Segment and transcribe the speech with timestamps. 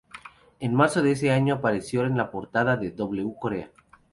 [0.59, 3.69] En marzo de ese año apareció en la portada de "W Corea".